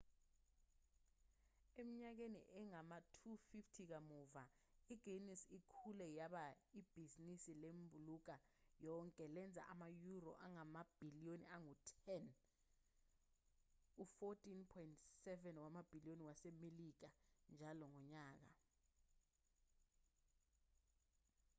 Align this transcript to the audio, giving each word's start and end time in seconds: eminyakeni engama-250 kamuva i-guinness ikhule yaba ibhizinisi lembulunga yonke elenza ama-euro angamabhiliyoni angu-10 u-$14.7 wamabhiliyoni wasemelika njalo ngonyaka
eminyakeni 1.79 2.41
engama-250 2.59 3.73
kamuva 3.91 4.43
i-guinness 4.93 5.41
ikhule 5.57 6.07
yaba 6.17 6.43
ibhizinisi 6.79 7.51
lembulunga 7.63 8.35
yonke 8.85 9.21
elenza 9.29 9.61
ama-euro 9.71 10.31
angamabhiliyoni 10.45 11.45
angu-10 11.55 12.27
u-$14.7 14.03 15.63
wamabhiliyoni 15.65 16.23
wasemelika 16.29 17.09
njalo 17.51 17.85
ngonyaka 17.93 18.51